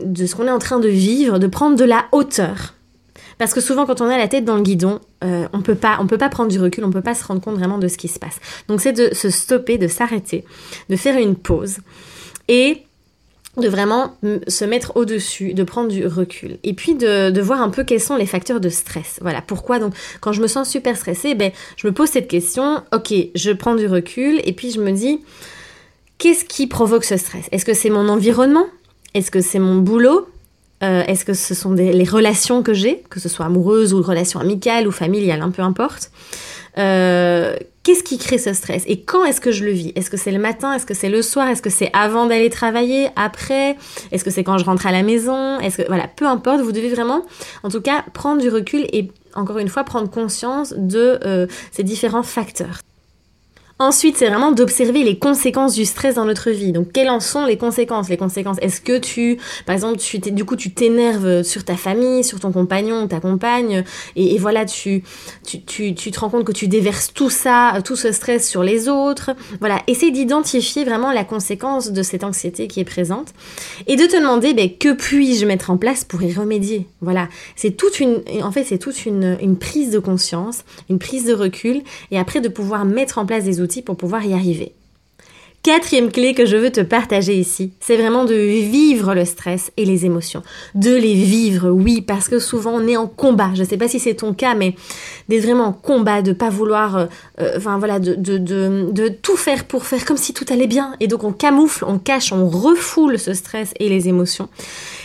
de 0.05 0.25
ce 0.25 0.35
qu'on 0.35 0.47
est 0.47 0.51
en 0.51 0.59
train 0.59 0.79
de 0.79 0.87
vivre, 0.87 1.37
de 1.37 1.47
prendre 1.47 1.75
de 1.75 1.83
la 1.83 2.05
hauteur 2.13 2.73
parce 3.41 3.55
que 3.55 3.59
souvent, 3.59 3.87
quand 3.87 4.01
on 4.01 4.05
a 4.05 4.19
la 4.19 4.27
tête 4.27 4.45
dans 4.45 4.55
le 4.55 4.61
guidon, 4.61 4.99
euh, 5.23 5.47
on 5.51 5.63
peut 5.63 5.73
pas, 5.73 5.97
peut 6.07 6.19
pas 6.19 6.29
prendre 6.29 6.51
du 6.51 6.59
recul, 6.59 6.85
on 6.85 6.91
peut 6.91 7.01
pas 7.01 7.15
se 7.15 7.25
rendre 7.25 7.41
compte 7.41 7.55
vraiment 7.55 7.79
de 7.79 7.87
ce 7.87 7.97
qui 7.97 8.07
se 8.07 8.19
passe. 8.19 8.39
Donc, 8.67 8.81
c'est 8.81 8.93
de 8.93 9.15
se 9.15 9.31
stopper, 9.31 9.79
de 9.79 9.87
s'arrêter, 9.87 10.45
de 10.91 10.95
faire 10.95 11.17
une 11.17 11.35
pause 11.35 11.77
et 12.47 12.83
de 13.57 13.67
vraiment 13.67 14.15
se 14.47 14.63
mettre 14.63 14.93
au-dessus, 14.95 15.53
de 15.53 15.63
prendre 15.63 15.89
du 15.89 16.07
recul. 16.07 16.57
Et 16.63 16.73
puis 16.73 16.95
de, 16.95 17.41
voir 17.41 17.61
un 17.61 17.69
peu 17.69 17.83
quels 17.83 17.99
sont 17.99 18.15
les 18.15 18.25
facteurs 18.25 18.61
de 18.61 18.69
stress. 18.69 19.19
Voilà, 19.21 19.41
pourquoi 19.41 19.79
donc 19.79 19.93
quand 20.21 20.31
je 20.31 20.41
me 20.41 20.47
sens 20.47 20.69
super 20.69 20.95
stressée, 20.95 21.35
ben, 21.35 21.51
je 21.75 21.87
me 21.87 21.93
pose 21.93 22.09
cette 22.09 22.27
question, 22.27 22.81
ok, 22.93 23.13
je 23.35 23.51
prends 23.51 23.75
du 23.75 23.87
recul 23.87 24.39
et 24.45 24.53
puis 24.53 24.71
je 24.71 24.79
me 24.79 24.91
dis, 24.91 25.19
qu'est-ce 26.17 26.45
qui 26.45 26.67
provoque 26.67 27.03
ce 27.03 27.17
stress? 27.17 27.47
Est-ce 27.51 27.65
que 27.65 27.73
c'est 27.73 27.89
mon 27.89 28.07
environnement? 28.07 28.67
Est-ce 29.13 29.31
que 29.31 29.41
c'est 29.41 29.59
mon 29.59 29.75
boulot? 29.75 30.29
Euh, 30.83 31.03
est-ce 31.05 31.25
que 31.25 31.33
ce 31.33 31.53
sont 31.53 31.73
les 31.73 32.03
relations 32.05 32.63
que 32.63 32.73
j'ai, 32.73 33.03
que 33.09 33.19
ce 33.19 33.29
soit 33.29 33.45
amoureuses 33.45 33.93
ou 33.93 34.01
relations 34.01 34.39
amicales 34.39 34.87
ou 34.87 34.91
familiales, 34.91 35.41
hein, 35.41 35.51
peu 35.51 35.61
importe? 35.61 36.09
Euh, 36.77 37.55
Qu'est-ce 37.83 38.03
qui 38.03 38.19
crée 38.19 38.37
ce 38.37 38.53
stress 38.53 38.83
Et 38.85 39.01
quand 39.01 39.25
est-ce 39.25 39.41
que 39.41 39.51
je 39.51 39.65
le 39.65 39.71
vis? 39.71 39.91
Est-ce 39.95 40.11
que 40.11 40.17
c'est 40.17 40.31
le 40.31 40.37
matin? 40.37 40.73
Est-ce 40.73 40.85
que 40.85 40.93
c'est 40.93 41.09
le 41.09 41.23
soir? 41.23 41.47
Est-ce 41.47 41.63
que 41.63 41.71
c'est 41.71 41.89
avant 41.93 42.27
d'aller 42.27 42.51
travailler? 42.51 43.09
Après? 43.15 43.75
Est-ce 44.11 44.23
que 44.23 44.29
c'est 44.29 44.43
quand 44.43 44.59
je 44.59 44.65
rentre 44.65 44.85
à 44.85 44.91
la 44.91 45.01
maison? 45.01 45.59
Est-ce 45.59 45.77
que 45.77 45.87
voilà, 45.87 46.07
peu 46.07 46.27
importe, 46.27 46.61
vous 46.61 46.71
devez 46.71 46.89
vraiment, 46.89 47.23
en 47.63 47.69
tout 47.69 47.81
cas, 47.81 48.05
prendre 48.13 48.39
du 48.39 48.49
recul 48.49 48.85
et 48.93 49.09
encore 49.33 49.57
une 49.57 49.67
fois 49.67 49.83
prendre 49.83 50.09
conscience 50.09 50.73
de 50.77 51.19
euh, 51.25 51.47
ces 51.71 51.83
différents 51.83 52.23
facteurs. 52.23 52.81
Ensuite, 53.81 54.15
c'est 54.15 54.27
vraiment 54.27 54.51
d'observer 54.51 55.03
les 55.03 55.17
conséquences 55.17 55.73
du 55.73 55.85
stress 55.85 56.13
dans 56.13 56.25
notre 56.25 56.51
vie. 56.51 56.71
Donc, 56.71 56.91
quelles 56.91 57.09
en 57.09 57.19
sont 57.19 57.47
les 57.47 57.57
conséquences? 57.57 58.09
Les 58.09 58.17
conséquences, 58.17 58.57
est-ce 58.61 58.79
que 58.79 58.99
tu, 58.99 59.39
par 59.65 59.73
exemple, 59.73 59.97
tu 59.97 60.19
du 60.19 60.45
coup, 60.45 60.55
tu 60.55 60.71
t'énerves 60.71 61.41
sur 61.41 61.65
ta 61.65 61.75
famille, 61.75 62.23
sur 62.23 62.39
ton 62.39 62.51
compagnon, 62.51 63.07
ta 63.07 63.19
compagne, 63.19 63.83
et, 64.15 64.37
voilà, 64.37 64.65
tu, 64.65 65.03
tu, 65.47 65.63
tu, 65.63 65.95
tu, 65.95 66.11
te 66.11 66.19
rends 66.19 66.29
compte 66.29 66.43
que 66.43 66.51
tu 66.51 66.67
déverses 66.67 67.11
tout 67.11 67.31
ça, 67.31 67.73
tout 67.83 67.95
ce 67.95 68.11
stress 68.11 68.47
sur 68.47 68.61
les 68.61 68.87
autres. 68.87 69.31
Voilà, 69.59 69.79
essaie 69.87 70.11
d'identifier 70.11 70.83
vraiment 70.83 71.11
la 71.11 71.23
conséquence 71.23 71.89
de 71.91 72.03
cette 72.03 72.23
anxiété 72.23 72.67
qui 72.67 72.81
est 72.81 72.85
présente, 72.85 73.33
et 73.87 73.95
de 73.95 74.05
te 74.05 74.15
demander, 74.15 74.53
ben, 74.53 74.69
que 74.77 74.93
puis-je 74.93 75.43
mettre 75.47 75.71
en 75.71 75.77
place 75.77 76.03
pour 76.03 76.21
y 76.21 76.31
remédier? 76.31 76.85
Voilà, 77.01 77.29
c'est 77.55 77.71
toute 77.71 77.99
une, 77.99 78.21
en 78.43 78.51
fait, 78.51 78.63
c'est 78.63 78.77
toute 78.77 79.07
une, 79.07 79.39
une 79.41 79.57
prise 79.57 79.89
de 79.89 79.97
conscience, 79.97 80.65
une 80.87 80.99
prise 80.99 81.25
de 81.25 81.33
recul, 81.33 81.81
et 82.11 82.19
après 82.19 82.41
de 82.41 82.47
pouvoir 82.47 82.85
mettre 82.85 83.17
en 83.17 83.25
place 83.25 83.43
des 83.43 83.59
outils 83.59 83.70
pour 83.79 83.95
pouvoir 83.95 84.25
y 84.25 84.33
arriver. 84.33 84.73
Quatrième 85.63 86.11
clé 86.11 86.33
que 86.33 86.47
je 86.47 86.57
veux 86.57 86.71
te 86.71 86.81
partager 86.81 87.35
ici, 87.35 87.71
c'est 87.79 87.95
vraiment 87.95 88.25
de 88.25 88.33
vivre 88.33 89.13
le 89.13 89.25
stress 89.25 89.71
et 89.77 89.85
les 89.85 90.07
émotions. 90.07 90.41
De 90.73 90.95
les 90.95 91.13
vivre, 91.13 91.69
oui, 91.69 92.01
parce 92.01 92.27
que 92.27 92.39
souvent 92.39 92.71
on 92.71 92.87
est 92.87 92.97
en 92.97 93.05
combat. 93.05 93.51
Je 93.53 93.61
ne 93.61 93.67
sais 93.67 93.77
pas 93.77 93.87
si 93.87 93.99
c'est 93.99 94.15
ton 94.15 94.33
cas, 94.33 94.55
mais 94.55 94.73
d'être 95.29 95.43
vraiment 95.43 95.65
en 95.65 95.71
combat, 95.71 96.23
de 96.23 96.33
pas 96.33 96.49
vouloir, 96.49 96.97
euh, 96.97 97.05
euh, 97.41 97.53
enfin 97.57 97.77
voilà, 97.77 97.99
de, 97.99 99.07
tout 99.09 99.37
faire 99.37 99.65
pour 99.65 99.85
faire 99.85 100.03
comme 100.03 100.17
si 100.17 100.33
tout 100.33 100.45
allait 100.49 100.65
bien. 100.65 100.95
Et 100.99 101.07
donc 101.07 101.23
on 101.23 101.31
camoufle, 101.31 101.85
on 101.85 101.99
cache, 101.99 102.31
on 102.31 102.49
refoule 102.49 103.19
ce 103.19 103.35
stress 103.35 103.71
et 103.79 103.87
les 103.87 104.07
émotions. 104.07 104.49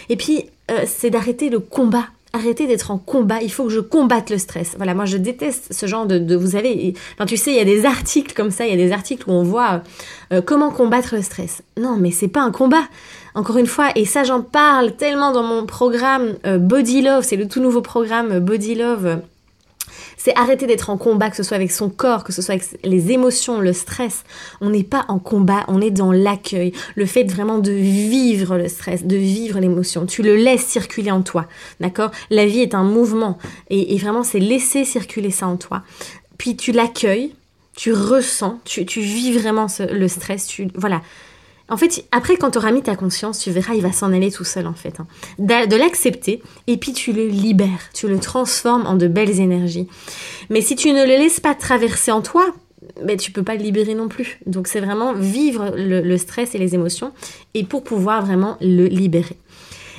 Et 0.08 0.16
puis, 0.16 0.46
euh, 0.70 0.84
c'est 0.86 1.10
d'arrêter 1.10 1.50
le 1.50 1.60
combat 1.60 2.06
arrêtez 2.36 2.66
d'être 2.66 2.90
en 2.90 2.98
combat, 2.98 3.40
il 3.42 3.50
faut 3.50 3.64
que 3.64 3.70
je 3.70 3.80
combatte 3.80 4.30
le 4.30 4.38
stress. 4.38 4.74
Voilà, 4.76 4.94
moi 4.94 5.04
je 5.04 5.16
déteste 5.16 5.72
ce 5.72 5.86
genre 5.86 6.06
de, 6.06 6.36
vous 6.36 6.52
savez, 6.52 6.94
enfin, 7.14 7.26
tu 7.26 7.36
sais, 7.36 7.50
il 7.50 7.56
y 7.56 7.60
a 7.60 7.64
des 7.64 7.84
articles 7.84 8.34
comme 8.34 8.50
ça, 8.50 8.66
il 8.66 8.70
y 8.70 8.74
a 8.74 8.76
des 8.76 8.92
articles 8.92 9.28
où 9.28 9.32
on 9.32 9.42
voit 9.42 9.82
euh, 10.32 10.40
comment 10.40 10.70
combattre 10.70 11.16
le 11.16 11.22
stress. 11.22 11.62
Non, 11.76 11.96
mais 11.98 12.10
c'est 12.10 12.28
pas 12.28 12.42
un 12.42 12.52
combat. 12.52 12.84
Encore 13.34 13.58
une 13.58 13.66
fois, 13.66 13.88
et 13.96 14.04
ça 14.04 14.24
j'en 14.24 14.40
parle 14.40 14.96
tellement 14.96 15.32
dans 15.32 15.42
mon 15.42 15.66
programme 15.66 16.36
euh, 16.46 16.58
Body 16.58 17.02
Love, 17.02 17.22
c'est 17.22 17.36
le 17.36 17.48
tout 17.48 17.60
nouveau 17.60 17.82
programme 17.82 18.32
euh, 18.32 18.40
Body 18.40 18.74
Love 18.74 19.20
c'est 20.26 20.36
arrêter 20.36 20.66
d'être 20.66 20.90
en 20.90 20.96
combat, 20.96 21.30
que 21.30 21.36
ce 21.36 21.44
soit 21.44 21.54
avec 21.54 21.70
son 21.70 21.88
corps, 21.88 22.24
que 22.24 22.32
ce 22.32 22.42
soit 22.42 22.54
avec 22.54 22.66
les 22.82 23.12
émotions, 23.12 23.60
le 23.60 23.72
stress. 23.72 24.24
On 24.60 24.70
n'est 24.70 24.82
pas 24.82 25.04
en 25.06 25.20
combat, 25.20 25.64
on 25.68 25.80
est 25.80 25.92
dans 25.92 26.10
l'accueil. 26.10 26.72
Le 26.96 27.06
fait 27.06 27.22
vraiment 27.22 27.58
de 27.58 27.70
vivre 27.70 28.56
le 28.56 28.66
stress, 28.66 29.04
de 29.04 29.14
vivre 29.14 29.60
l'émotion. 29.60 30.04
Tu 30.04 30.22
le 30.22 30.34
laisses 30.34 30.66
circuler 30.66 31.12
en 31.12 31.22
toi, 31.22 31.46
d'accord? 31.78 32.10
La 32.30 32.44
vie 32.44 32.58
est 32.58 32.74
un 32.74 32.82
mouvement 32.82 33.38
et, 33.70 33.96
vraiment 33.98 34.24
c'est 34.24 34.40
laisser 34.40 34.84
circuler 34.84 35.30
ça 35.30 35.46
en 35.46 35.56
toi. 35.56 35.84
Puis 36.38 36.56
tu 36.56 36.72
l'accueilles, 36.72 37.32
tu 37.76 37.92
ressens, 37.92 38.58
tu, 38.64 38.82
vis 38.82 39.30
vraiment 39.30 39.68
le 39.78 40.08
stress, 40.08 40.48
tu 40.48 40.66
voilà. 40.74 41.02
En 41.68 41.76
fait, 41.76 42.04
après, 42.12 42.36
quand 42.36 42.52
tu 42.52 42.58
auras 42.58 42.70
mis 42.70 42.82
ta 42.82 42.94
conscience, 42.94 43.40
tu 43.40 43.50
verras, 43.50 43.74
il 43.74 43.82
va 43.82 43.92
s'en 43.92 44.12
aller 44.12 44.30
tout 44.30 44.44
seul, 44.44 44.66
en 44.66 44.74
fait. 44.74 45.00
Hein. 45.00 45.06
De, 45.38 45.76
l'accepter, 45.76 46.42
et 46.66 46.76
puis 46.76 46.92
tu 46.92 47.12
le 47.12 47.26
libères, 47.26 47.90
tu 47.92 48.06
le 48.06 48.18
transformes 48.18 48.86
en 48.86 48.94
de 48.94 49.08
belles 49.08 49.40
énergies. 49.40 49.88
Mais 50.48 50.60
si 50.60 50.76
tu 50.76 50.92
ne 50.92 51.02
le 51.02 51.10
laisses 51.10 51.40
pas 51.40 51.54
traverser 51.54 52.12
en 52.12 52.22
toi, 52.22 52.54
ben, 53.02 53.16
tu 53.16 53.32
peux 53.32 53.42
pas 53.42 53.56
le 53.56 53.62
libérer 53.62 53.94
non 53.94 54.06
plus. 54.08 54.38
Donc, 54.46 54.68
c'est 54.68 54.80
vraiment 54.80 55.12
vivre 55.12 55.72
le, 55.76 56.16
stress 56.18 56.54
et 56.54 56.58
les 56.58 56.74
émotions, 56.74 57.12
et 57.54 57.64
pour 57.64 57.82
pouvoir 57.82 58.24
vraiment 58.24 58.56
le 58.60 58.86
libérer. 58.86 59.36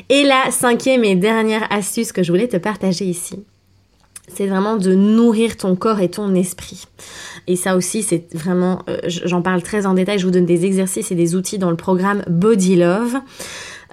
Et 0.09 0.23
la 0.23 0.51
cinquième 0.51 1.03
et 1.03 1.15
dernière 1.15 1.67
astuce 1.69 2.13
que 2.13 2.23
je 2.23 2.31
voulais 2.31 2.47
te 2.47 2.57
partager 2.57 3.03
ici, 3.03 3.43
c'est 4.27 4.47
vraiment 4.47 4.75
de 4.75 4.93
nourrir 4.93 5.57
ton 5.57 5.75
corps 5.75 5.99
et 5.99 6.09
ton 6.09 6.35
esprit. 6.35 6.85
Et 7.47 7.55
ça 7.55 7.75
aussi, 7.75 8.03
c'est 8.03 8.25
vraiment, 8.33 8.83
euh, 8.89 8.97
j'en 9.05 9.41
parle 9.41 9.61
très 9.61 9.85
en 9.85 9.93
détail, 9.93 10.19
je 10.19 10.25
vous 10.25 10.31
donne 10.31 10.45
des 10.45 10.65
exercices 10.65 11.11
et 11.11 11.15
des 11.15 11.35
outils 11.35 11.57
dans 11.57 11.71
le 11.71 11.77
programme 11.77 12.23
Body 12.27 12.75
Love. 12.75 13.15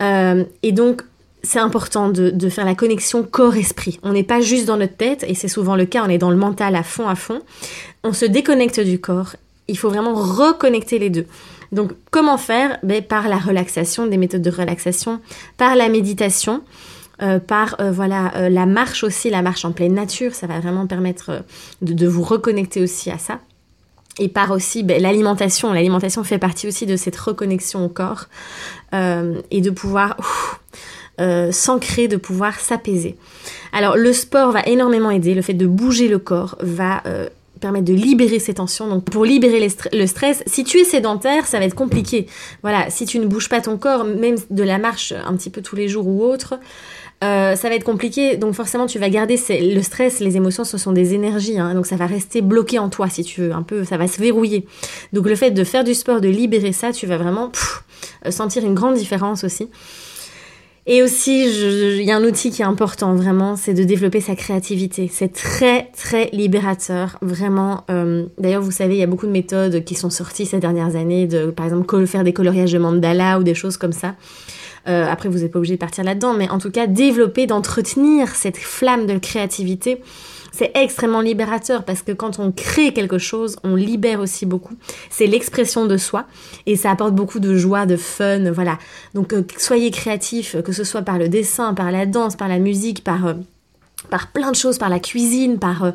Euh, 0.00 0.45
et 0.62 0.73
donc, 0.73 1.03
c'est 1.43 1.61
important 1.61 2.09
de, 2.09 2.31
de, 2.31 2.49
faire 2.49 2.64
la 2.64 2.75
connexion 2.75 3.23
corps-esprit. 3.23 4.00
On 4.03 4.12
n'est 4.12 4.25
pas 4.25 4.41
juste 4.41 4.67
dans 4.67 4.76
notre 4.76 4.97
tête, 4.97 5.25
et 5.29 5.35
c'est 5.35 5.49
souvent 5.49 5.76
le 5.76 5.85
cas, 5.85 6.03
on 6.05 6.09
est 6.09 6.19
dans 6.19 6.31
le 6.31 6.37
mental 6.37 6.75
à 6.75 6.83
fond, 6.83 7.07
à 7.07 7.14
fond. 7.14 7.41
On 8.03 8.12
se 8.12 8.25
déconnecte 8.25 8.81
du 8.81 8.99
corps. 8.99 9.37
Il 9.69 9.79
faut 9.79 9.88
vraiment 9.88 10.14
reconnecter 10.14 10.99
les 10.99 11.11
deux. 11.11 11.26
Donc 11.71 11.93
comment 12.11 12.38
faire? 12.38 12.79
Ben, 12.83 13.03
Par 13.03 13.29
la 13.29 13.37
relaxation, 13.37 14.07
des 14.07 14.17
méthodes 14.17 14.43
de 14.43 14.50
relaxation, 14.50 15.21
par 15.59 15.76
la 15.76 15.88
méditation. 15.88 16.62
Euh, 17.23 17.38
par 17.38 17.76
euh, 17.80 17.92
voilà 17.92 18.35
euh, 18.37 18.49
la 18.49 18.66
marche 18.66 19.04
aussi, 19.04 19.30
la 19.30 19.40
marche 19.40 19.64
en 19.64 19.71
pleine 19.71 19.94
nature, 19.94 20.35
ça 20.35 20.49
va 20.49 20.59
vraiment 20.59 20.87
permettre 20.87 21.44
de, 21.80 22.09
vous 22.09 22.23
reconnecter 22.23 22.83
aussi 22.83 23.11
à 23.11 23.18
ça. 23.18 23.38
Et 24.18 24.28
par 24.28 24.50
aussi 24.50 24.83
ben, 24.83 25.00
l'alimentation, 25.00 25.73
l'alimentation 25.73 26.25
fait 26.25 26.38
partie 26.38 26.66
aussi 26.66 26.87
de 26.87 26.97
cette 26.97 27.16
reconnexion 27.16 27.85
au 27.85 27.88
corps 27.88 28.26
et 28.92 29.61
de 29.61 29.71
pouvoir 29.71 30.16
s'ancrer, 31.50 32.06
de 32.06 32.16
pouvoir 32.16 32.61
s'apaiser. 32.61 33.16
Alors 33.73 33.97
le 33.97 34.12
sport 34.12 34.52
va 34.52 34.62
énormément 34.66 35.11
aider, 35.11 35.35
le 35.35 35.42
fait 35.42 35.54
de 35.54 35.66
bouger 35.66 36.06
le 36.06 36.21
corps 36.21 36.56
va 36.61 37.02
permettre 37.61 37.87
de 37.87 37.92
libérer 37.92 38.38
ces 38.38 38.54
tensions. 38.54 38.87
Donc 38.87 39.04
pour 39.04 39.25
libérer 39.25 39.68
le 39.92 40.06
stress, 40.06 40.44
si 40.47 40.62
tu 40.62 40.78
es 40.78 40.85
sédentaire, 40.85 41.47
ça 41.47 41.59
va 41.59 41.64
être 41.64 41.75
compliqué. 41.75 42.26
Voilà, 42.62 42.90
si 42.90 43.06
tu 43.06 43.18
ne 43.18 43.26
bouges 43.26 43.49
pas 43.49 43.61
ton 43.61 43.78
corps, 43.78 44.04
même 44.04 44.37
de 44.50 44.62
la 44.62 44.78
marche 44.78 45.12
un 45.12 45.35
petit 45.35 45.50
peu 45.50 45.61
tous 45.61 45.75
les 45.75 45.88
jours 45.88 46.06
ou 46.06 46.23
autre, 46.23 46.54
euh, 47.23 47.56
ça 47.56 47.68
va 47.68 47.75
être 47.75 47.85
compliqué. 47.85 48.37
Donc 48.37 48.54
forcément, 48.54 48.87
tu 48.87 48.99
vas 48.99 49.09
garder 49.09 49.38
le 49.49 49.83
stress, 49.83 50.21
les 50.21 50.37
émotions, 50.37 50.64
ce 50.64 50.78
sont 50.78 50.92
des 50.92 51.14
énergies. 51.14 51.59
Hein. 51.59 51.75
donc 51.75 51.87
ça 51.87 51.97
va 51.97 52.06
rester 52.06 52.42
bloqué 52.42 52.78
en 52.78 52.88
toi, 52.88 53.09
si 53.09 53.25
tu 53.25 53.40
veux. 53.40 53.52
Un 53.52 53.62
peu, 53.62 53.85
ça 53.85 53.97
va 53.97 54.09
se 54.09 54.21
verrouiller. 54.21 54.66
Donc 55.12 55.26
le 55.26 55.37
fait 55.37 55.50
de 55.50 55.64
faire 55.64 55.85
du 55.85 55.94
sport, 55.94 56.21
de 56.21 56.28
libérer 56.28 56.73
ça, 56.73 56.92
tu 56.92 57.06
vas 57.06 57.16
vraiment 57.16 57.52
sentir 58.30 58.64
une 58.64 58.75
grande 58.75 58.94
différence 58.94 59.44
aussi. 59.44 59.68
Et 60.87 61.02
aussi, 61.02 61.47
il 61.47 62.02
y 62.02 62.11
a 62.11 62.16
un 62.16 62.25
outil 62.25 62.50
qui 62.50 62.61
est 62.61 62.66
important 62.66 63.14
vraiment, 63.14 63.56
c'est 63.56 63.73
de 63.73 63.85
développer 63.85 64.21
sa 64.21 64.37
créativité. 64.37 65.09
C'est 65.11 65.33
très 65.33 65.90
très 65.97 66.28
libérateur, 66.35 67.16
vraiment. 67.23 67.85
Euh, 67.90 68.26
d'ailleurs, 68.37 68.61
vous 68.61 68.71
savez, 68.71 68.97
il 68.97 68.99
y 68.99 69.02
a 69.02 69.06
beaucoup 69.06 69.26
de 69.26 69.33
méthodes 69.33 69.83
qui 69.85 69.94
sont 69.94 70.11
sorties 70.11 70.44
ces 70.44 70.59
dernières 70.59 70.94
années, 70.94 71.26
de 71.26 71.47
par 71.50 71.64
exemple 71.64 72.06
faire 72.06 72.23
des 72.23 72.35
coloriages 72.35 72.73
de 72.73 72.78
mandala 72.78 73.38
ou 73.38 73.42
des 73.42 73.54
choses 73.54 73.78
comme 73.78 73.92
ça. 73.92 74.14
Euh, 74.88 75.07
après, 75.09 75.29
vous 75.29 75.38
n'êtes 75.38 75.53
pas 75.53 75.59
obligé 75.59 75.75
de 75.75 75.81
partir 75.81 76.05
là-dedans, 76.05 76.35
mais 76.35 76.49
en 76.49 76.59
tout 76.59 76.71
cas, 76.71 76.87
développer, 76.87 77.47
d'entretenir 77.47 78.29
cette 78.35 78.59
flamme 78.59 79.07
de 79.07 79.19
créativité, 79.19 80.00
c'est 80.53 80.71
extrêmement 80.75 81.21
libérateur 81.21 81.85
parce 81.85 82.03
que 82.03 82.12
quand 82.12 82.38
on 82.38 82.53
crée 82.53 82.93
quelque 82.93 83.19
chose, 83.19 83.57
on 83.64 83.75
libère 83.75 84.21
aussi 84.21 84.47
beaucoup. 84.47 84.75
C'est 85.11 85.26
l'expression 85.26 85.87
de 85.87 85.97
soi 85.97 86.26
et 86.67 86.76
ça 86.76 86.93
apporte 86.93 87.14
beaucoup 87.14 87.41
de 87.41 87.57
joie, 87.57 87.87
de 87.87 87.97
fun, 87.97 88.53
voilà. 88.53 88.79
Donc 89.14 89.33
euh, 89.33 89.43
soyez 89.59 89.91
créatifs, 89.91 90.57
que 90.62 90.73
ce 90.73 90.85
soit 90.85 91.03
par 91.03 91.19
le 91.19 91.29
dessin, 91.29 91.75
par 91.75 91.91
la 91.91 92.07
danse, 92.07 92.37
par 92.37 92.49
la 92.49 92.59
musique, 92.59 93.03
par 93.03 93.26
euh, 93.26 93.35
par 94.11 94.33
plein 94.33 94.50
de 94.50 94.57
choses, 94.57 94.76
par 94.76 94.91
la 94.91 95.00
cuisine, 95.00 95.59
par 95.59 95.93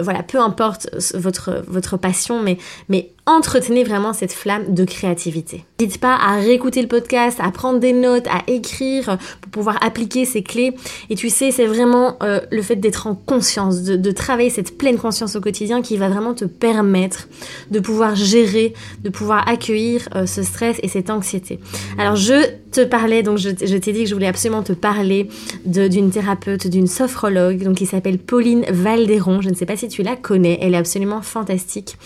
voilà, 0.00 0.22
peu 0.22 0.40
importe 0.40 0.88
votre 1.12 1.62
votre 1.68 1.98
passion, 1.98 2.42
mais 2.42 2.56
mais 2.88 3.10
entretenez 3.30 3.84
vraiment 3.84 4.12
cette 4.12 4.32
flamme 4.32 4.74
de 4.74 4.84
créativité. 4.84 5.64
N'hésite 5.80 6.00
pas 6.00 6.14
à 6.14 6.36
réécouter 6.36 6.82
le 6.82 6.88
podcast, 6.88 7.38
à 7.40 7.50
prendre 7.50 7.80
des 7.80 7.92
notes, 7.92 8.26
à 8.28 8.42
écrire 8.46 9.18
pour 9.40 9.50
pouvoir 9.50 9.78
appliquer 9.84 10.24
ces 10.24 10.42
clés. 10.42 10.74
Et 11.08 11.14
tu 11.14 11.30
sais, 11.30 11.50
c'est 11.50 11.66
vraiment 11.66 12.16
euh, 12.22 12.40
le 12.50 12.62
fait 12.62 12.76
d'être 12.76 13.06
en 13.06 13.14
conscience, 13.14 13.82
de, 13.82 14.10
travailler 14.10 14.50
cette 14.50 14.76
pleine 14.76 14.98
conscience 14.98 15.36
au 15.36 15.40
quotidien 15.40 15.82
qui 15.82 15.96
va 15.96 16.08
vraiment 16.08 16.34
te 16.34 16.44
permettre 16.44 17.28
de 17.70 17.80
pouvoir 17.80 18.16
gérer, 18.16 18.74
de 19.02 19.08
pouvoir 19.08 19.48
accueillir 19.48 20.08
euh, 20.14 20.26
ce 20.26 20.42
stress 20.42 20.76
et 20.82 20.88
cette 20.88 21.10
anxiété. 21.10 21.60
Alors 21.96 22.16
je 22.16 22.46
te 22.70 22.84
parlais, 22.84 23.22
donc 23.22 23.38
je, 23.38 23.50
t'ai 23.50 23.92
dit 23.92 24.04
que 24.04 24.08
je 24.08 24.14
voulais 24.14 24.26
absolument 24.26 24.62
te 24.62 24.72
parler 24.72 25.28
d'une 25.64 26.10
thérapeute, 26.10 26.66
d'une 26.66 26.86
sophrologue, 26.86 27.62
donc 27.62 27.76
qui 27.76 27.86
s'appelle 27.86 28.18
Pauline 28.18 28.64
Valderon. 28.70 29.40
Je 29.40 29.50
ne 29.50 29.54
sais 29.54 29.66
pas 29.66 29.76
si 29.76 29.88
tu 29.88 30.02
la 30.02 30.16
connais, 30.16 30.58
elle 30.60 30.74
est 30.74 30.78
absolument 30.78 31.22
fantastique. 31.22 31.96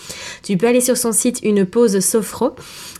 Tu 0.43 0.57
peux 0.57 0.67
aller 0.67 0.81
sur 0.81 0.97
son 0.97 1.11
site 1.15 1.39
Une 1.43 1.65
pause 1.65 1.99
sophro. 1.99 2.51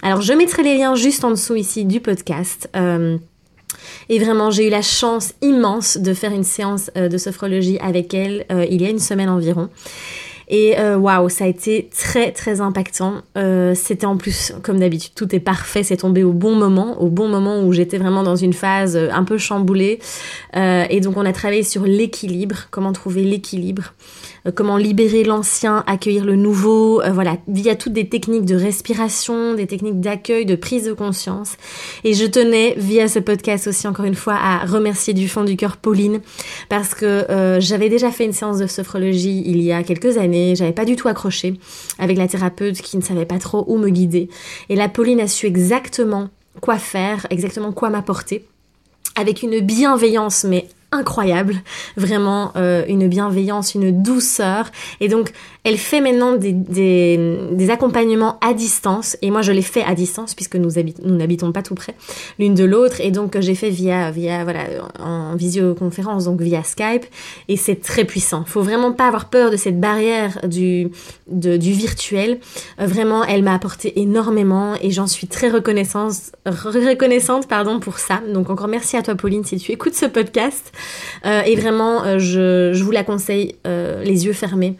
Alors 0.02 0.22
je 0.22 0.34
mettrai 0.34 0.64
les 0.64 0.78
liens 0.78 0.96
juste 0.96 1.24
en 1.24 1.32
dessous 1.32 1.56
ici 1.56 1.86
du 1.86 2.00
podcast. 2.00 2.70
Euh, 2.76 3.18
et 4.10 4.20
vraiment, 4.20 4.52
j'ai 4.52 4.68
eu 4.68 4.70
la 4.70 4.82
chance 4.82 5.34
immense 5.42 5.98
de 5.98 6.14
faire 6.14 6.32
une 6.32 6.44
séance 6.44 6.90
euh, 6.98 7.10
de 7.10 7.18
sophrologie 7.18 7.78
avec 7.80 8.14
elle 8.14 8.46
euh, 8.52 8.66
il 8.70 8.82
y 8.82 8.86
a 8.86 8.90
une 8.90 9.00
semaine 9.00 9.30
environ. 9.30 9.70
Et 10.48 10.76
waouh, 10.78 11.28
ça 11.28 11.46
a 11.46 11.48
été 11.48 11.90
très 11.90 12.32
très 12.32 12.62
impactant. 12.62 13.24
C'était 13.74 14.06
en 14.06 14.16
plus, 14.16 14.54
comme 14.62 14.80
d'habitude, 14.80 15.14
tout 15.16 15.36
est 15.36 15.40
parfait, 15.40 15.82
c'est 15.82 15.98
tombé 15.98 16.24
au 16.24 16.34
bon 16.34 16.54
moment, 16.54 17.02
au 17.02 17.10
bon 17.10 17.28
moment 17.28 17.64
où 17.64 17.74
j'étais 17.74 17.98
vraiment 17.98 18.22
dans 18.22 18.36
une 18.36 18.54
phase 18.54 18.96
un 18.96 19.24
peu 19.24 19.40
chamboulée. 19.40 19.98
et 20.54 21.02
donc 21.02 21.18
on 21.18 21.26
a 21.26 21.34
travaillé 21.34 21.64
sur 21.64 21.86
l'équilibre, 21.86 22.68
comment 22.70 22.94
trouver 22.94 23.24
l'équilibre. 23.24 23.96
Euh, 24.48 24.52
comment 24.54 24.78
libérer 24.78 25.24
l'ancien, 25.24 25.84
accueillir 25.88 26.26
le 26.26 26.36
nouveau, 26.36 27.02
euh, 27.02 27.12
voilà, 27.12 27.38
via 27.48 27.76
toutes 27.76 27.94
des 27.94 28.08
techniques 28.08 28.46
de 28.46 28.56
respiration, 28.56 29.54
des 29.54 29.68
techniques 29.68 30.00
d'accueil, 30.00 30.46
de 30.46 30.56
prise 30.56 30.86
de 30.86 30.94
conscience. 30.94 31.58
Et 32.04 32.14
je 32.14 32.26
tenais, 32.26 32.76
via 32.78 33.08
ce 33.08 33.20
podcast 33.20 33.68
aussi, 33.68 33.88
encore 33.88 34.06
une 34.06 34.16
fois, 34.16 34.36
à 34.36 34.66
remercier 34.66 35.14
du 35.14 35.28
fond 35.28 35.44
du 35.44 35.56
cœur 35.58 35.78
Pauline, 35.78 36.22
parce 36.70 36.94
que 36.94 37.06
euh, 37.06 37.60
j'avais 37.60 37.90
déjà 37.90 38.12
fait 38.12 38.26
une 38.26 38.34
séance 38.34 38.60
de 38.60 38.68
sophrologie 38.68 39.44
il 39.46 39.62
y 39.62 39.72
a 39.72 39.84
quelques 39.84 40.18
années, 40.18 40.56
j'avais 40.56 40.74
pas 40.74 40.86
du 40.86 40.96
tout 40.96 41.08
accroché 41.08 41.60
avec 42.00 42.18
la 42.18 42.28
thérapeute 42.28 42.82
qui 42.82 42.98
ne 42.98 43.02
savait 43.02 43.26
pas 43.26 43.40
trop 43.40 43.66
où 43.68 43.78
me 43.78 43.90
guider. 43.90 44.30
Et 44.70 44.76
la 44.76 44.90
Pauline 44.90 45.20
a 45.20 45.28
su 45.28 45.46
exactement 45.46 46.30
quoi 46.62 46.78
faire, 46.78 47.28
exactement 47.30 47.72
quoi 47.72 47.90
m'apporter 47.90 48.46
avec 49.16 49.44
une 49.44 49.60
bienveillance 49.62 50.44
mais 50.44 50.68
incroyable, 50.92 51.56
vraiment 51.98 52.52
euh, 52.56 52.84
une 52.88 53.08
bienveillance, 53.08 53.76
une 53.76 54.02
douceur. 54.02 54.72
Et 55.00 55.08
donc, 55.08 55.32
elle 55.64 55.78
fait 55.78 56.00
maintenant 56.00 56.36
des, 56.36 57.70
accompagnements 57.70 58.38
à 58.40 58.54
distance. 58.54 59.18
Et 59.22 59.32
moi, 59.32 59.42
je 59.42 59.52
l'ai 59.52 59.64
fait 59.64 59.84
à 59.84 59.96
distance 59.96 60.36
puisque 60.36 60.56
nous, 60.56 60.70
n'habitons 61.04 61.52
pas 61.52 61.64
tout 61.64 61.76
près 61.76 61.96
l'une 62.40 62.54
de 62.54 62.64
l'autre. 62.64 63.02
Et 63.02 63.12
donc, 63.12 63.40
j'ai 63.40 63.56
fait 63.56 63.72
via, 63.72 64.12
via, 64.12 64.44
voilà, 64.44 64.62
en 65.00 65.36
visioconférence, 65.36 66.26
donc 66.26 66.42
via 66.42 66.64
Skype. 66.64 67.06
Et 67.48 67.58
c'est 67.58 67.82
très 67.82 68.06
puissant. 68.06 68.46
Faut 68.46 68.62
vraiment 68.62 68.92
pas 68.94 69.08
avoir 69.08 69.30
peur 69.30 69.50
de 69.52 69.58
cette 69.58 69.80
barrière 69.80 70.40
du, 70.48 70.92
du 71.28 71.72
virtuel. 71.72 72.40
Euh, 72.80 72.86
vraiment, 72.86 73.24
elle 73.24 73.44
m'a 73.44 73.56
apporté 73.56 74.00
énormément 74.00 74.76
et 74.82 74.92
j'en 74.92 75.08
suis 75.08 75.28
très 75.28 75.50
reconnaissante, 75.50 76.14
reconnaissante 76.46 77.48
pardon, 77.48 77.80
pour 77.80 77.98
ça. 77.98 78.22
Donc, 78.32 78.50
encore 78.50 78.68
merci 78.68 78.98
à 78.98 79.02
toi, 79.02 79.16
Pauline, 79.16 79.44
si 79.44 79.58
tu 79.58 79.72
écoutes 79.72 79.96
ce 79.96 80.06
podcast. 80.06 80.72
Euh, 81.26 81.42
et 81.42 81.56
vraiment, 81.56 82.04
euh, 82.04 82.20
je, 82.20 82.72
je, 82.74 82.84
vous 82.84 82.92
la 82.92 83.04
conseille 83.04 83.56
les 83.66 84.26
yeux 84.26 84.34
fermés. 84.34 84.78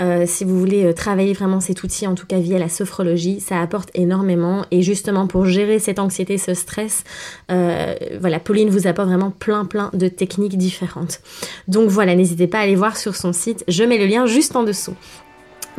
Euh, 0.00 0.24
si 0.26 0.44
vous 0.44 0.58
voulez 0.58 0.84
euh, 0.84 0.92
travailler 0.92 1.32
vraiment 1.32 1.60
cet 1.60 1.82
outil, 1.82 2.06
en 2.06 2.14
tout 2.14 2.26
cas 2.26 2.38
via 2.38 2.58
la 2.58 2.68
sophrologie, 2.68 3.40
ça 3.40 3.60
apporte 3.60 3.90
énormément. 3.94 4.64
Et 4.70 4.82
justement, 4.82 5.26
pour 5.26 5.46
gérer 5.46 5.78
cette 5.78 5.98
anxiété, 5.98 6.38
ce 6.38 6.54
stress, 6.54 7.04
euh, 7.50 7.94
voilà, 8.20 8.40
Pauline 8.40 8.70
vous 8.70 8.86
apporte 8.86 9.08
vraiment 9.08 9.30
plein, 9.30 9.64
plein 9.64 9.90
de 9.92 10.08
techniques 10.08 10.56
différentes. 10.56 11.20
Donc 11.68 11.90
voilà, 11.90 12.14
n'hésitez 12.14 12.46
pas 12.46 12.58
à 12.58 12.62
aller 12.62 12.76
voir 12.76 12.96
sur 12.96 13.16
son 13.16 13.32
site. 13.32 13.64
Je 13.68 13.84
mets 13.84 13.98
le 13.98 14.06
lien 14.06 14.26
juste 14.26 14.56
en 14.56 14.62
dessous. 14.62 14.94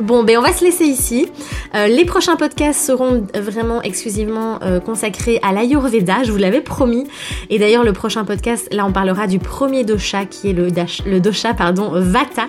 Bon, 0.02 0.24
ben 0.24 0.36
on 0.36 0.42
va 0.42 0.52
se 0.52 0.64
laisser 0.64 0.82
ici. 0.84 1.28
Euh, 1.76 1.86
les 1.86 2.04
prochains 2.04 2.34
podcasts 2.34 2.84
seront 2.84 3.24
vraiment 3.34 3.82
exclusivement 3.82 4.58
euh, 4.62 4.80
consacrés 4.80 5.38
à 5.44 5.52
l'Ayurveda, 5.52 6.24
je 6.24 6.32
vous 6.32 6.38
l'avais 6.38 6.60
promis. 6.60 7.06
Et 7.50 7.60
d'ailleurs, 7.60 7.84
le 7.84 7.92
prochain 7.92 8.24
podcast, 8.24 8.66
là, 8.72 8.84
on 8.84 8.90
parlera 8.90 9.28
du 9.28 9.38
premier 9.38 9.84
dosha, 9.84 10.24
qui 10.24 10.50
est 10.50 10.54
le, 10.54 11.20
dosha 11.20 11.54
pardon, 11.54 11.92
Vata. 11.94 12.48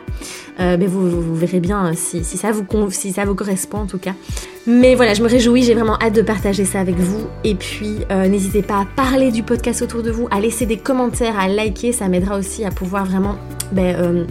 Euh, 0.60 0.78
ben 0.78 0.88
vous, 0.88 1.36
verrez 1.36 1.60
bien 1.60 1.94
si, 1.94 2.24
si, 2.24 2.38
ça 2.38 2.52
vous, 2.52 2.64
correspond 3.36 3.78
en 3.78 3.86
tout 3.86 4.00
cas. 4.00 4.14
Mais 4.66 4.96
voilà, 4.96 5.14
je 5.14 5.22
me 5.22 5.30
réjouis, 5.30 5.62
j'ai 5.62 5.76
vraiment 5.76 6.00
hâte 6.02 6.16
de 6.16 6.24
partager 6.24 6.66
ça 6.66 6.80
avec 6.80 6.96
vous. 6.96 7.28
Et 7.44 7.54
puis, 7.54 7.98
n'hésitez 8.10 8.64
pas 8.64 8.80
à 8.80 8.86
parler 8.96 9.30
du 9.30 9.44
podcast 9.44 9.84
autour 9.84 10.02
de 10.02 10.10
vous, 10.10 10.28
à 10.32 10.40
laisser 10.40 10.66
des 10.66 10.78
commentaires, 10.78 11.40
à 11.40 11.48
liker, 11.48 11.92
ça 11.92 12.08
m'aidera 12.08 12.36
aussi 12.36 12.66
à 12.66 12.72
pouvoir 12.72 13.06
vraiment... 13.06 13.36
Ben, 13.72 14.26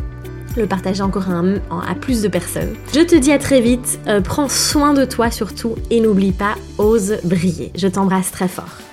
le 0.57 0.67
partager 0.67 1.03
encore 1.03 1.27
à, 1.31 1.95
plus 1.95 2.23
de 2.23 2.29
personnes. 2.29 2.75
Je 2.95 3.01
te 3.01 3.15
dis 3.15 3.33
à 3.33 3.39
très 3.39 3.61
vite, 3.61 3.99
euh, 4.07 4.21
prends 4.21 4.49
soin 4.49 4.95
de 4.95 5.05
toi 5.05 5.31
surtout 5.31 5.77
et 5.91 6.01
n'oublie 6.01 6.33
pas, 6.33 6.55
ose 6.79 7.17
briller. 7.25 7.73
Je 7.75 7.89
t'embrasse 7.89 8.31
très 8.31 8.49
fort. 8.49 8.92